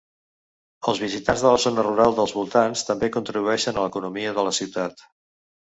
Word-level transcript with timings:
Els 0.91 1.01
visitants 1.03 1.43
de 1.47 1.51
la 1.55 1.59
zona 1.65 1.83
rural 1.89 2.17
dels 2.21 2.35
voltants 2.39 2.85
també 2.89 3.13
contribueixen 3.19 3.77
a 3.81 3.87
l'economia 3.87 4.35
de 4.41 4.49
la 4.51 4.59
ciutat. 4.63 5.09